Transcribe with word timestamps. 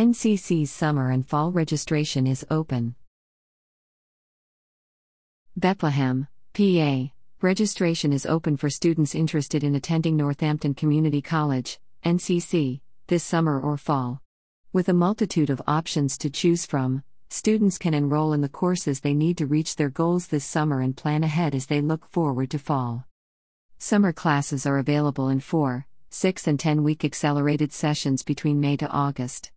NCC's 0.00 0.70
summer 0.70 1.10
and 1.10 1.28
fall 1.28 1.52
registration 1.52 2.26
is 2.26 2.46
open. 2.50 2.94
Bethlehem, 5.54 6.26
PA. 6.54 7.10
Registration 7.42 8.10
is 8.10 8.24
open 8.24 8.56
for 8.56 8.70
students 8.70 9.14
interested 9.14 9.62
in 9.62 9.74
attending 9.74 10.16
Northampton 10.16 10.72
Community 10.72 11.20
College, 11.20 11.78
NCC, 12.02 12.80
this 13.08 13.22
summer 13.22 13.60
or 13.60 13.76
fall. 13.76 14.22
With 14.72 14.88
a 14.88 14.94
multitude 14.94 15.50
of 15.50 15.60
options 15.66 16.16
to 16.16 16.30
choose 16.30 16.64
from, 16.64 17.02
students 17.28 17.76
can 17.76 17.92
enroll 17.92 18.32
in 18.32 18.40
the 18.40 18.48
courses 18.48 19.00
they 19.00 19.12
need 19.12 19.36
to 19.36 19.46
reach 19.46 19.76
their 19.76 19.90
goals 19.90 20.28
this 20.28 20.46
summer 20.46 20.80
and 20.80 20.96
plan 20.96 21.24
ahead 21.24 21.54
as 21.54 21.66
they 21.66 21.82
look 21.82 22.06
forward 22.06 22.48
to 22.52 22.58
fall. 22.58 23.04
Summer 23.76 24.14
classes 24.14 24.64
are 24.64 24.78
available 24.78 25.28
in 25.28 25.40
4, 25.40 25.86
6, 26.08 26.46
and 26.46 26.58
10 26.58 26.82
week 26.82 27.04
accelerated 27.04 27.70
sessions 27.70 28.22
between 28.22 28.60
May 28.60 28.78
to 28.78 28.88
August. 28.88 29.52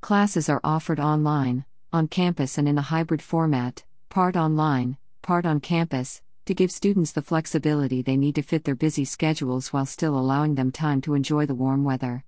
Classes 0.00 0.48
are 0.48 0.60
offered 0.62 1.00
online, 1.00 1.64
on 1.92 2.06
campus, 2.06 2.56
and 2.56 2.68
in 2.68 2.78
a 2.78 2.82
hybrid 2.82 3.20
format, 3.20 3.84
part 4.08 4.36
online, 4.36 4.96
part 5.22 5.44
on 5.44 5.60
campus, 5.60 6.22
to 6.46 6.54
give 6.54 6.70
students 6.70 7.12
the 7.12 7.20
flexibility 7.20 8.00
they 8.00 8.16
need 8.16 8.36
to 8.36 8.42
fit 8.42 8.64
their 8.64 8.74
busy 8.74 9.04
schedules 9.04 9.72
while 9.72 9.84
still 9.84 10.16
allowing 10.18 10.54
them 10.54 10.70
time 10.70 11.00
to 11.00 11.14
enjoy 11.14 11.44
the 11.44 11.54
warm 11.54 11.84
weather. 11.84 12.24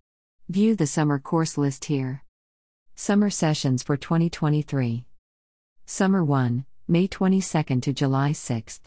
View 0.48 0.74
the 0.74 0.86
summer 0.86 1.18
course 1.18 1.56
list 1.56 1.86
here. 1.86 2.24
Summer 2.96 3.30
sessions 3.30 3.82
for 3.82 3.96
2023. 3.96 5.06
Summer 5.86 6.24
1, 6.24 6.66
May 6.88 7.08
22nd 7.08 7.82
to 7.82 7.92
July 7.92 8.32
6th. 8.32 8.80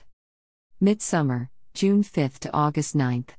Midsummer, 0.80 1.50
June 1.73 2.03
5th 2.03 2.38
to 2.39 2.53
August 2.53 2.95
9th. 2.95 3.30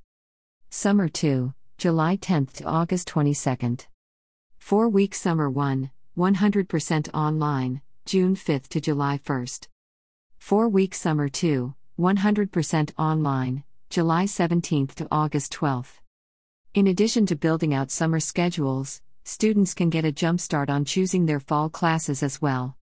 Summer 0.71 1.09
2, 1.09 1.53
July 1.77 2.17
10th 2.17 2.55
to 2.55 2.65
August 2.65 3.09
22nd. 3.09 3.87
4 4.65 4.89
week 4.89 5.15
Summer 5.15 5.51
1, 5.51 5.91
100% 6.17 7.09
online, 7.13 7.83
June 8.07 8.35
5th 8.35 8.67
to 8.69 8.81
July 8.81 9.21
1st. 9.23 9.69
4 10.39 10.71
week 10.71 10.95
Summer 10.95 11.29
2, 11.29 11.75
100% 11.99 12.91
online, 12.97 13.63
July 13.91 14.25
17th 14.25 14.95
to 14.95 15.07
August 15.13 15.53
12th. 15.53 16.01
In 16.73 16.87
addition 16.87 17.27
to 17.27 17.37
building 17.37 17.75
out 17.75 17.91
summer 17.91 18.19
schedules, 18.19 19.03
students 19.23 19.75
can 19.75 19.91
get 19.91 20.07
a 20.07 20.13
jumpstart 20.13 20.71
on 20.71 20.87
choosing 20.87 21.27
their 21.27 21.41
fall 21.41 21.69
classes 21.69 22.23
as 22.23 22.41
well. 22.41 22.79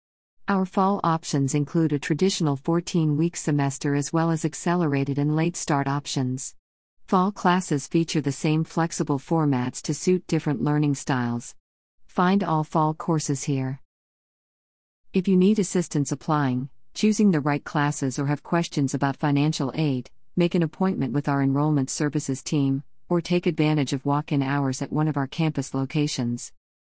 Our 0.47 0.64
fall 0.64 1.01
options 1.03 1.53
include 1.53 1.92
a 1.92 1.98
traditional 1.98 2.55
14 2.55 3.17
week 3.17 3.37
semester 3.37 3.97
as 3.97 4.12
well 4.12 4.31
as 4.31 4.45
accelerated 4.45 5.19
and 5.19 5.35
late 5.35 5.57
start 5.57 5.89
options. 5.89 6.55
Fall 7.09 7.33
classes 7.33 7.89
feature 7.89 8.20
the 8.20 8.31
same 8.31 8.62
flexible 8.62 9.19
formats 9.19 9.83
to 9.83 9.92
suit 9.92 10.25
different 10.29 10.62
learning 10.62 10.95
styles. 10.95 11.57
Find 12.13 12.45
all 12.45 12.63
fall 12.63 12.93
courses 12.93 13.45
here. 13.45 13.81
If 15.15 15.27
you 15.27 15.35
need 15.35 15.59
assistance 15.59 16.13
applying, 16.13 16.69
choosing 16.93 17.31
the 17.31 17.41
right 17.41 17.65
classes, 17.65 18.19
or 18.19 18.27
have 18.27 18.43
questions 18.43 18.93
about 18.93 19.17
financial 19.17 19.73
aid, 19.75 20.11
make 20.37 20.55
an 20.55 20.63
appointment 20.63 21.15
with 21.15 21.27
our 21.27 21.43
enrollment 21.43 21.89
services 21.89 22.43
team 22.43 22.83
or 23.09 23.23
take 23.23 23.47
advantage 23.47 23.95
of 23.95 24.05
walk 24.05 24.31
in 24.31 24.43
hours 24.43 24.83
at 24.83 24.93
one 24.93 25.09
of 25.09 25.17
our 25.17 25.27
campus 25.27 25.73
locations. 25.73 26.53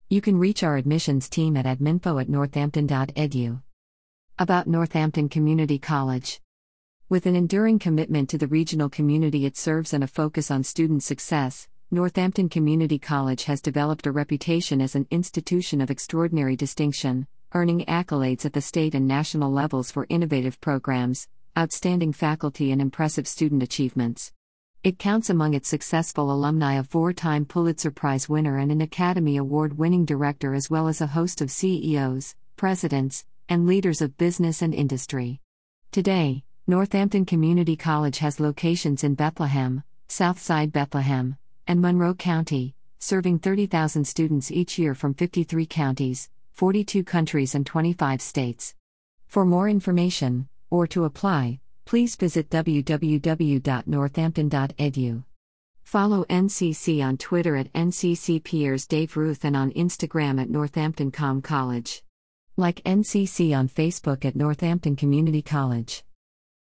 You 0.07 0.21
can 0.21 0.37
reach 0.37 0.61
our 0.61 0.77
admissions 0.77 1.29
team 1.29 1.57
at 1.57 1.65
adminfo 1.65 2.21
at 2.21 2.29
northampton.edu. 2.29 3.63
About 4.37 4.67
Northampton 4.67 5.29
Community 5.29 5.79
College. 5.79 6.41
With 7.09 7.25
an 7.25 7.35
enduring 7.35 7.79
commitment 7.79 8.29
to 8.29 8.37
the 8.37 8.45
regional 8.45 8.87
community 8.87 9.47
it 9.47 9.57
serves 9.57 9.93
and 9.93 10.03
a 10.03 10.07
focus 10.07 10.51
on 10.51 10.63
student 10.63 11.01
success, 11.01 11.67
Northampton 11.89 12.49
Community 12.49 12.99
College 12.99 13.45
has 13.45 13.61
developed 13.61 14.05
a 14.07 14.11
reputation 14.11 14.81
as 14.81 14.93
an 14.93 15.07
institution 15.09 15.79
of 15.79 15.89
extraordinary 15.89 16.57
distinction, 16.57 17.25
earning 17.53 17.85
accolades 17.85 18.43
at 18.43 18.51
the 18.51 18.59
state 18.59 18.93
and 18.93 19.07
national 19.07 19.53
levels 19.53 19.89
for 19.89 20.05
innovative 20.09 20.59
programs, 20.59 21.29
outstanding 21.57 22.11
faculty, 22.11 22.73
and 22.73 22.81
impressive 22.81 23.25
student 23.25 23.63
achievements. 23.63 24.33
It 24.83 24.99
counts 24.99 25.29
among 25.29 25.53
its 25.53 25.69
successful 25.69 26.29
alumni 26.29 26.73
a 26.73 26.83
four 26.83 27.13
time 27.13 27.45
Pulitzer 27.45 27.91
Prize 27.91 28.27
winner 28.27 28.57
and 28.57 28.69
an 28.69 28.81
Academy 28.81 29.37
Award 29.37 29.77
winning 29.77 30.03
director, 30.03 30.53
as 30.53 30.69
well 30.69 30.89
as 30.89 30.99
a 30.99 31.07
host 31.07 31.39
of 31.39 31.49
CEOs, 31.49 32.35
presidents, 32.57 33.23
and 33.47 33.65
leaders 33.65 34.01
of 34.01 34.17
business 34.17 34.61
and 34.61 34.73
industry. 34.73 35.39
Today, 35.93 36.43
Northampton 36.67 37.23
Community 37.23 37.77
College 37.77 38.17
has 38.17 38.41
locations 38.41 39.05
in 39.05 39.15
Bethlehem, 39.15 39.83
Southside 40.09 40.73
Bethlehem, 40.73 41.37
and 41.67 41.81
Monroe 41.81 42.13
County, 42.13 42.75
serving 42.99 43.39
30,000 43.39 44.05
students 44.05 44.49
each 44.51 44.77
year 44.79 44.95
from 44.95 45.13
53 45.13 45.65
counties, 45.65 46.29
42 46.53 47.03
countries, 47.03 47.53
and 47.53 47.65
25 47.65 48.21
states. 48.21 48.73
For 49.27 49.43
more 49.45 49.67
information, 49.69 50.47
or 50.69 50.85
to 50.87 51.05
apply, 51.05 51.59
please 51.85 52.15
visit 52.15 52.49
www.northampton.edu. 52.49 55.23
Follow 55.83 56.25
NCC 56.25 57.01
on 57.01 57.15
Twitter 57.17 57.55
at 57.55 57.71
NCC 57.71 58.43
Dave 58.87 59.15
Ruth 59.15 59.45
and 59.45 59.55
on 59.55 59.71
Instagram 59.71 60.41
at 60.41 60.49
Northampton 60.49 61.11
Com 61.11 61.41
College. 61.41 62.03
Like 62.57 62.83
NCC 62.83 63.57
on 63.57 63.69
Facebook 63.69 64.25
at 64.25 64.35
Northampton 64.35 64.97
Community 64.97 65.41
College. 65.41 66.03